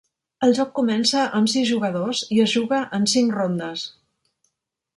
[0.45, 3.85] El joc comença amb sis jugadors i es juga en cinc rondes.